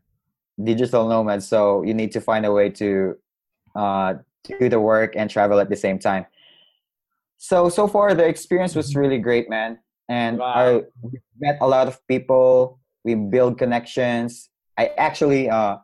[0.62, 3.16] digital nomad, so you need to find a way to
[3.76, 6.26] uh, do the work and travel at the same time.
[7.38, 9.80] So so far, the experience was really great, man.
[10.10, 10.54] And Wow.
[10.56, 10.82] I
[11.40, 12.80] met a lot of people.
[13.06, 14.50] We build connections.
[14.78, 15.78] I actually uh,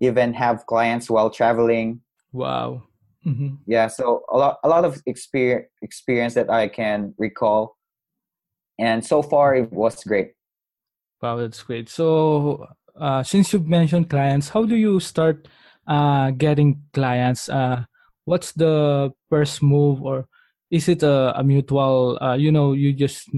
[0.00, 2.00] even have clients while traveling.
[2.32, 2.82] wow.
[3.26, 3.58] Mhm.
[3.66, 7.76] Yeah, so a lot a lot of experience experience that I can recall.
[8.78, 10.32] And so far, it was great.
[11.20, 11.88] Wow, that's great.
[11.88, 15.48] So, uh, since you've mentioned clients, how do you start
[15.86, 17.48] uh, getting clients?
[17.48, 17.84] Uh,
[18.24, 20.28] what's the first move, or
[20.70, 22.18] is it a, a mutual?
[22.22, 23.28] Uh, you know, you just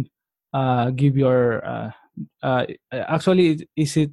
[0.52, 1.64] uh, give your.
[1.64, 4.10] Uh, actually, is it?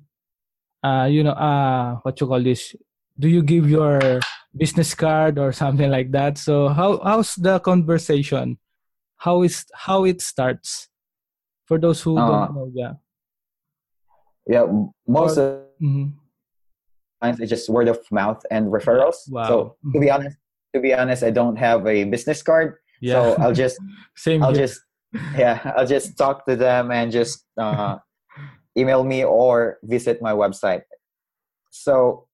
[0.83, 2.73] You know, what you call this?
[3.19, 4.21] Do you give your
[4.55, 6.37] business card or something like that?
[6.37, 8.59] So, how how's the conversation?
[9.17, 10.87] How is how it starts?
[11.67, 12.93] For those who Uh, don't know, yeah.
[14.47, 14.65] Yeah,
[15.05, 16.15] most of Mhm.
[17.21, 19.27] times it's just word of mouth and referrals.
[19.29, 19.43] Wow.
[19.47, 19.55] So
[19.93, 20.37] to be honest,
[20.73, 22.79] to be honest, I don't have a business card.
[23.01, 23.35] Yeah.
[23.35, 23.77] So I'll just
[24.15, 24.63] Same I'll here.
[24.65, 24.81] just
[25.35, 27.99] yeah, I'll just talk to them and just uh,
[28.79, 30.83] email me or visit my website.
[31.71, 32.27] So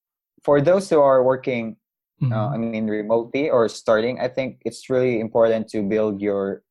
[0.46, 1.78] for those who are working
[2.22, 2.32] Mhm.
[2.32, 6.62] uh, I mean, remotely or starting, I think it's really important to build your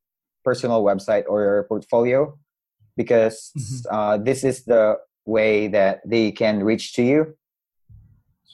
[0.46, 2.38] personal website or your portfolio
[3.02, 3.82] because Mhm.
[3.90, 7.20] uh, this is the way that they can reach to you,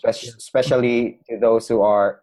[0.04, 2.22] especially to those who are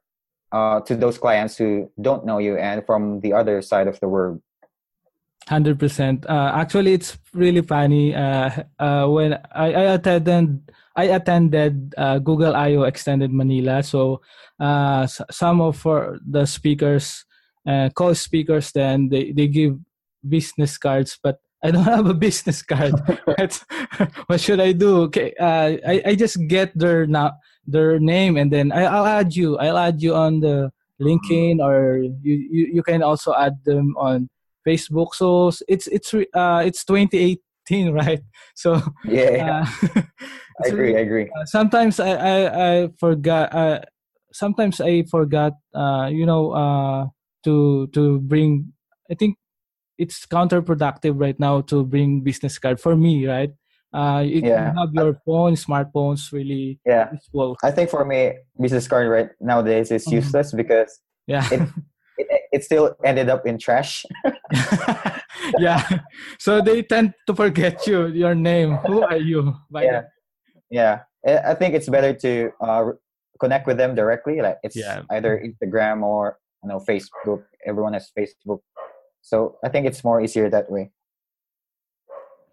[0.52, 4.08] uh, to those clients who don't know you and from the other side of the
[4.08, 4.40] world.
[5.50, 6.26] Hundred percent.
[6.26, 8.16] Uh, actually, it's really funny.
[8.16, 10.62] Uh, uh, when I, I attended,
[10.96, 13.84] I attended uh, Google I/O Extended Manila.
[13.84, 14.22] So
[14.60, 15.84] uh, s- some of
[16.26, 17.26] the speakers,
[17.68, 19.78] uh, co-speakers, then they, they give
[20.26, 22.94] business cards, but I don't have a business card.
[23.26, 25.10] What- should I do?
[25.10, 27.34] Okay, uh, I I just get their na-
[27.66, 29.58] their name and then I, I'll add you.
[29.58, 30.70] I'll add you on the
[31.02, 34.30] LinkedIn or you, you, you can also add them on
[34.62, 35.18] Facebook.
[35.18, 37.42] So it's it's uh it's 2018,
[38.02, 38.22] right?
[38.54, 38.78] So
[39.10, 40.02] Yeah, uh,
[40.62, 40.94] I agree.
[40.96, 41.28] I agree.
[41.34, 43.50] uh, sometimes I I, I forgot.
[43.54, 43.80] Uh,
[44.32, 45.54] sometimes I forgot.
[45.74, 47.10] Uh, you know, uh,
[47.44, 48.72] to to bring.
[49.10, 49.38] I think
[49.98, 53.52] it's counterproductive right now to bring business card for me, right?
[53.94, 54.74] Uh, it, Yeah.
[54.74, 57.56] you have your phone, smartphones, really Yeah, useful.
[57.64, 60.20] I think for me, business card right nowadays is Mhm.
[60.20, 61.48] useless because Yeah.
[61.52, 61.62] it,
[62.18, 64.06] it it still ended up in trash.
[65.58, 65.82] yeah.
[66.40, 68.78] So they tend to forget you, your name.
[68.88, 69.56] Who are you?
[69.72, 70.02] By yeah
[70.72, 72.32] yeah i I think it's better to
[72.62, 72.84] uh,
[73.40, 75.06] connect with them directly like it's Yeah.
[75.14, 78.62] either instagram or you know facebook everyone has facebook
[79.26, 80.94] so i think it's more easier that way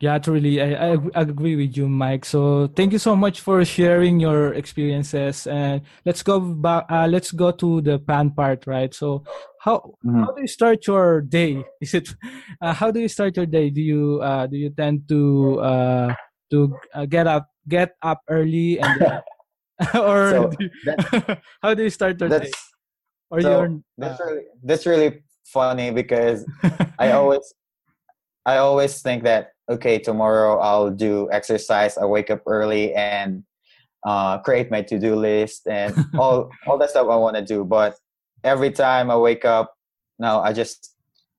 [0.03, 2.25] Yeah, truly, I, I agree with you, Mike.
[2.25, 5.47] So thank you so much for sharing your experiences.
[5.47, 6.91] And let's go back.
[6.91, 8.91] Uh, let's go to the pan part, right?
[8.93, 9.23] So
[9.63, 10.27] how Mhm.
[10.27, 11.63] how do you start your day?
[11.81, 12.11] Is it
[12.59, 13.71] uh, how do you start your day?
[13.71, 16.09] Do you uh, do you tend to uh,
[16.51, 19.23] to uh, get up get up early and then,
[19.95, 20.75] or So, do you-
[21.63, 22.51] how do you start your day?
[23.31, 26.45] Or so, your that's really that's really funny because
[26.99, 27.55] i always
[28.47, 33.45] i always think that okay tomorrow i'll do exercise i wake up early and
[34.05, 37.95] uh, create my to-do list and all all that stuff i want to do but
[38.43, 39.75] every time i wake up
[40.19, 40.97] now i just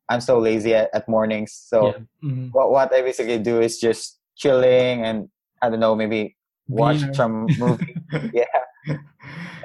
[0.10, 1.98] i'm so lazy at, at mornings so yeah.
[2.24, 2.50] mhm.
[2.54, 5.28] what, what i basically do is just chilling and
[5.62, 6.38] i don't know maybe
[6.70, 7.14] watch Beer.
[7.14, 7.96] some movie
[8.34, 8.96] yeah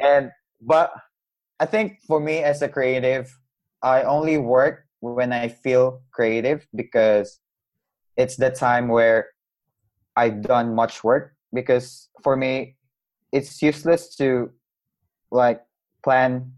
[0.02, 0.90] and but
[1.61, 3.32] i think for me as a creative
[3.82, 7.40] i only work when i feel creative because
[8.16, 9.28] it's the time where
[10.16, 12.76] i've done much work because for me
[13.32, 14.50] it's useless to
[15.30, 15.62] like
[16.02, 16.52] plan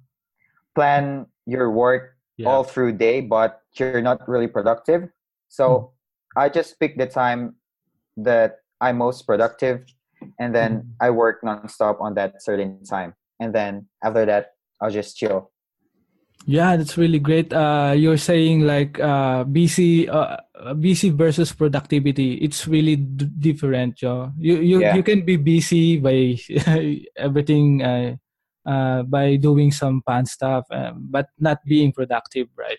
[0.75, 2.49] plan your work yeah.
[2.49, 5.09] all through day but you're not really productive
[5.49, 5.93] so
[6.37, 7.55] i just pick the time
[8.17, 9.85] that i'm most productive
[10.39, 10.85] and then Mhm.
[11.01, 15.51] i work nonstop on that certain time and then after that i'll just chill
[16.47, 17.53] Yeah, that's really great.
[17.53, 20.39] Uh, you're saying like uh, BC, uh,
[20.75, 22.35] BC versus productivity.
[22.41, 24.33] It's really d- different, Joe.
[24.39, 24.97] You you Yeah.
[24.97, 26.41] you can be busy by
[27.17, 28.17] everything, uh,
[28.67, 32.79] uh, by doing some fun stuff, um, but not being productive, right?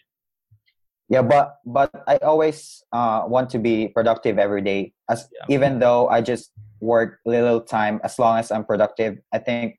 [1.11, 5.59] yeah but but i always uh, want to be productive every day as Yeah.
[5.59, 9.75] even though i just work little time as long as i'm productive i think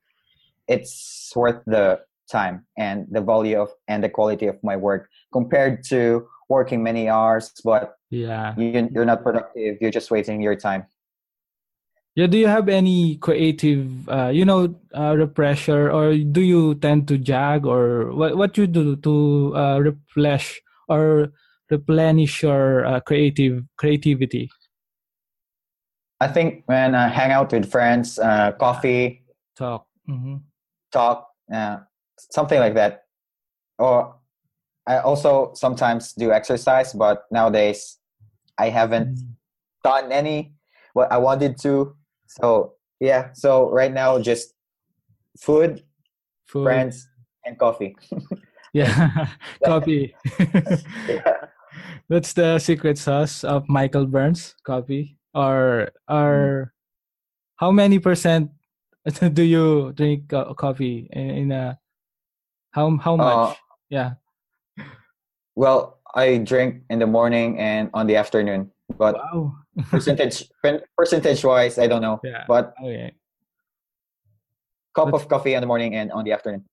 [0.69, 5.85] it's worth the time and the value of and the quality of my work compared
[5.85, 8.57] to working many hours but Yeah.
[8.57, 10.89] you, you're not productive you're just wasting your time
[12.15, 12.29] Yeah.
[12.29, 17.17] Do you have any creative, uh, you know, uh, repressure, or do you tend to
[17.17, 18.37] jog, or what?
[18.37, 19.15] What you do to
[19.57, 20.61] uh, replenish
[20.93, 21.33] or
[21.73, 24.53] replenish your uh, creative creativity?
[26.21, 29.25] i think when i hang out with friends uh, coffee
[29.57, 29.87] Talk.
[30.07, 30.37] hmm
[30.93, 31.81] talk uh,
[32.31, 33.05] something like that
[33.79, 34.15] or
[34.87, 37.99] i also sometimes do exercise but nowadays
[38.59, 39.29] i haven't mm.
[39.83, 40.53] done any
[40.93, 41.95] what i wanted to
[42.27, 44.55] so yeah so right now just
[45.39, 45.83] food
[46.47, 46.65] Food.
[46.65, 47.09] friends
[47.45, 47.97] and coffee
[48.73, 49.29] Yeah,
[49.65, 50.17] coffee.
[51.07, 51.53] yeah.
[52.09, 55.19] That's the secret sauce of Michael Burns coffee.
[55.35, 56.71] Or or mm.
[57.57, 58.51] how many percent
[59.33, 61.79] do you drink coffee in, in a
[62.73, 63.51] how how much?
[63.51, 63.55] Uh,
[63.91, 64.11] yeah.
[65.55, 69.55] well i drink in the morning and on the afternoon but Wow.
[69.91, 70.49] percentage
[70.97, 72.45] percentage wise i don't know Yeah.
[72.49, 73.13] but Okay.
[74.95, 76.65] cup That's- of coffee in the morning and on the afternoon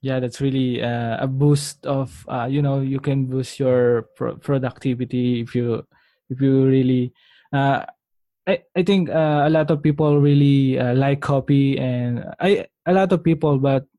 [0.00, 4.38] Yeah, that's really uh, a boost of uh, you know you can boost your pro-
[4.38, 5.82] productivity if you
[6.30, 7.10] if you really
[7.52, 7.82] uh,
[8.46, 12.94] I, I think uh, a lot of people really uh, like copy and I a
[12.94, 13.90] lot of people but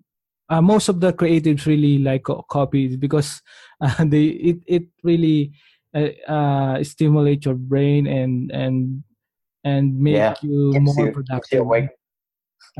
[0.50, 3.42] uh, most of the creatives really like co- copy because
[3.82, 5.52] uh, they it it really
[5.96, 9.04] uh, uh, stimulate your brain and and
[9.64, 11.90] and make Yeah, you Keeps more you, productive you awake.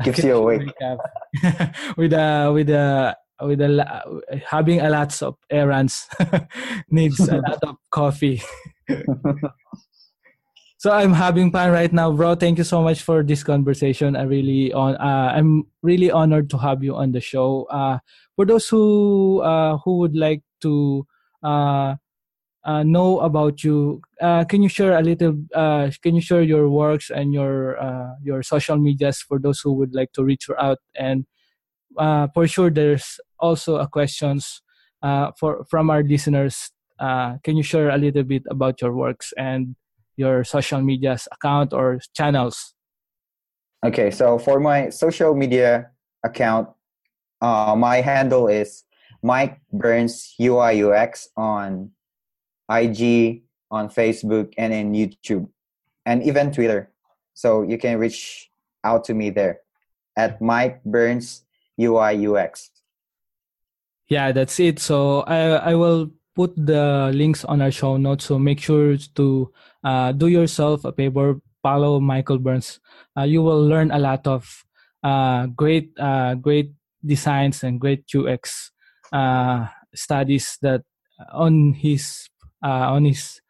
[0.02, 0.60] Keeps you awake.
[0.66, 0.98] wake up.
[1.96, 6.06] with a with a with a having a lots of errands
[6.90, 8.42] needs a lot of coffee
[10.80, 12.34] so i'm having fun right now bro.
[12.34, 14.16] Thank you so much for this conversation.
[14.16, 17.68] I really on uh, i'm really honored to have you on the show.
[17.68, 17.98] Uh,
[18.36, 21.04] for those who uh, who would like to
[21.44, 21.96] uh,
[22.64, 26.68] uh, know about you uh, can you share a little uh, can you share your
[26.68, 30.78] works and your uh, your social medias for those who would like to reach out?
[30.96, 31.26] And
[31.98, 34.62] uh, for sure there's also a questions
[35.02, 36.72] uh, for from our listeners.
[36.98, 39.76] Uh, can you share a little bit about your works and
[40.20, 42.76] your social medias account or channels
[43.80, 45.88] Okay, so for my social media
[46.22, 46.68] account,
[47.40, 48.84] uh, my handle is
[49.22, 51.90] Mike Burns UI UX on
[52.68, 53.40] IG,
[53.70, 55.48] on Facebook, and in YouTube,
[56.04, 56.92] and even Twitter.
[57.32, 58.50] So you can reach
[58.84, 59.60] out to me there
[60.14, 61.44] at Mike Burns
[61.80, 62.68] UI UX.
[64.10, 68.38] yeah that's it so i i will put the links on our show notes so
[68.38, 69.50] make sure to
[69.84, 72.80] uh, do yourself a favor follow michael burns
[73.18, 74.46] uh, you will learn a lot of
[75.02, 76.72] uh, great uh, great
[77.04, 78.70] designs and great ux
[79.12, 80.82] uh, studies that
[81.32, 82.28] on his
[82.64, 83.40] uh, on his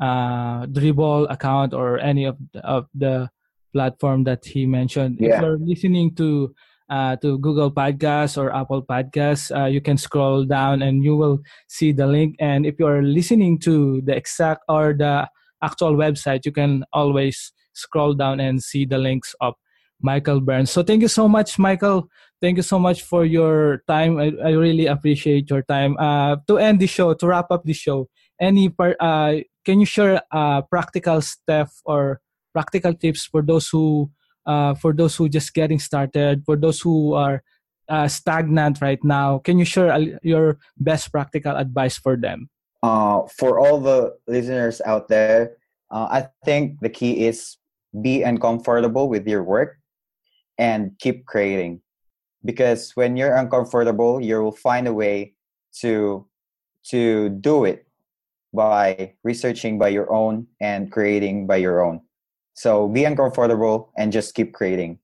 [0.00, 3.28] uh, Dribbble account or any of the, of the
[3.72, 5.36] platform that he mentioned Yeah.
[5.36, 6.54] if you're listening to
[6.90, 11.38] uh, to Google Podcasts or Apple Podcasts, uh, you can scroll down and you will
[11.68, 12.36] see the link.
[12.40, 15.28] And if you are listening to the exact or the
[15.62, 19.54] actual website, you can always scroll down and see the links of
[20.02, 20.70] Michael Burns.
[20.70, 22.08] So thank you so much, Michael.
[22.40, 24.18] Thank you so much for your time.
[24.18, 25.96] I, I really appreciate your time.
[25.98, 28.08] Uh, to end the show, to wrap up the show,
[28.40, 29.34] any part, uh,
[29.64, 32.20] can you share uh, practical stuff or
[32.52, 34.10] practical tips for those who
[34.46, 37.42] uh, for those who just getting started, for those who are
[37.88, 39.90] uh, stagnant right now, can you share
[40.22, 42.48] your best practical advice for them?
[42.82, 45.56] Uh, for all the listeners out there,
[45.90, 47.58] uh, I think the key is
[48.00, 49.78] be uncomfortable with your work
[50.56, 51.82] and keep creating.
[52.44, 55.34] Because when you're uncomfortable, you will find a way
[55.80, 56.26] to
[56.88, 57.86] to do it
[58.54, 62.00] by researching by your own and creating by your own.
[62.54, 64.98] So be uncomfortable and just keep creating.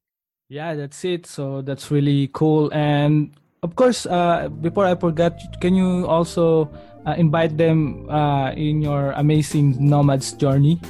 [0.49, 1.27] Yeah, that's it.
[1.27, 2.73] So that's really cool.
[2.73, 6.71] And of course, uh, before I forget, can you also
[7.07, 10.81] uh, invite them uh, in your amazing nomads journey?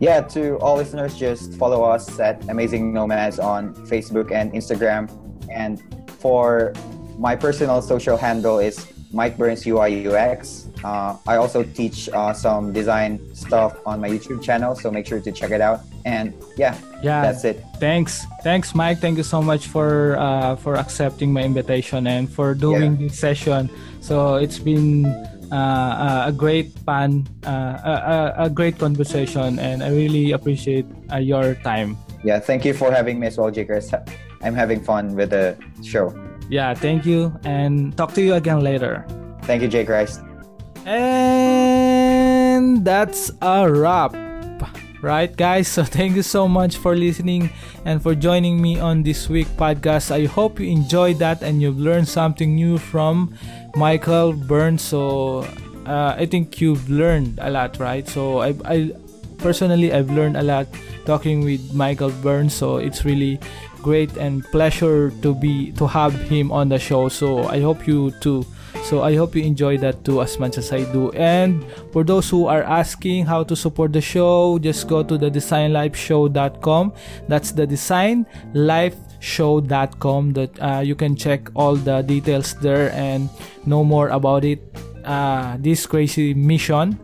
[0.00, 5.08] Yeah, to all listeners, just follow us at Amazing Nomads on Facebook and Instagram.
[5.50, 5.80] And
[6.18, 6.72] for
[7.16, 10.63] my personal social handle is Mike Burns UI UX.
[10.84, 15.18] Uh, I also teach uh, some design stuff on my YouTube channel, so make sure
[15.20, 15.80] to check it out.
[16.04, 17.64] And yeah, Yeah, that's it.
[17.80, 19.00] Thanks, thanks, Mike.
[19.00, 23.70] Thank you so much for uh, for accepting my invitation and for doing this session.
[24.04, 25.08] So it's been
[25.48, 27.80] uh, a great fun, uh,
[28.36, 31.96] a, a- great conversation, and I really appreciate uh, your time.
[32.24, 33.64] Yeah, thank you for having me as well, J.
[33.64, 33.88] Chris.
[34.44, 36.12] I'm having fun with the show.
[36.52, 39.04] Yeah, thank you, and talk to you again later.
[39.48, 39.84] Thank you, J.
[39.88, 40.20] Christ.
[40.86, 44.14] And that's a wrap.
[45.00, 45.68] Right, guys?
[45.68, 47.50] So, thank you so much for listening
[47.84, 50.10] and for joining me on this week podcast.
[50.10, 53.36] I hope you enjoyed that and you've learned something new from
[53.76, 54.80] Michael Burns.
[54.80, 55.44] So,
[55.84, 58.08] uh, I think you've learned a lot, right?
[58.08, 58.92] So, I, I
[59.36, 60.68] personally, I've learned a lot
[61.04, 62.54] talking with Michael Burns.
[62.54, 63.38] So, it's really
[63.82, 67.08] great and pleasure to be to have him on the show.
[67.10, 68.46] So, I hope you too.
[68.84, 71.10] So I hope you enjoy that too as much as I do.
[71.12, 75.30] And for those who are asking how to support the show, just go to the
[75.30, 76.92] designlifeshow.com.
[77.26, 83.30] That's the designlifeshow.com that uh, you can check all the details there and
[83.64, 84.60] know more about it.
[85.04, 86.98] Uh, this crazy mission,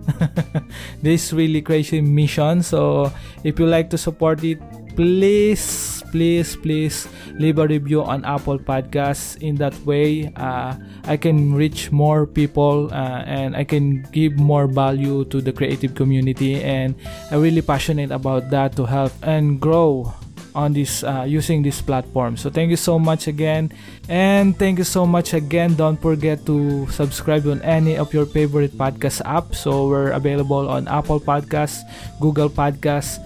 [1.02, 2.62] this really crazy mission.
[2.62, 3.12] So
[3.44, 4.58] if you like to support it,
[5.00, 7.08] please please please
[7.40, 10.28] leave a review on apple podcasts in that way.
[10.36, 10.76] Uh,
[11.08, 15.94] i can reach more people uh, and i can give more value to the creative
[15.94, 16.92] community and
[17.32, 20.12] i'm really passionate about that to help and grow
[20.52, 22.36] on this uh, using this platform.
[22.36, 23.70] So thank you so much again
[24.08, 25.78] and thank you so much again.
[25.78, 30.88] Don't forget to subscribe on any of your favorite podcast apps so we're available on
[30.88, 31.86] apple podcasts
[32.18, 33.22] google podcasts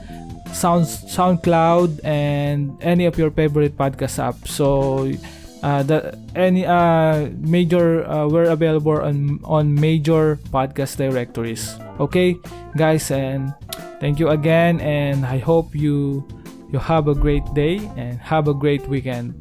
[0.55, 4.49] Sound SoundCloud and any of your favorite podcast apps.
[4.49, 5.11] So
[5.63, 11.75] uh, the any uh, major uh, we're available on on major podcast directories.
[11.99, 12.37] Okay,
[12.77, 13.53] guys, and
[13.99, 16.23] thank you again, and I hope you
[16.71, 19.35] you have a great day and have a great weekend.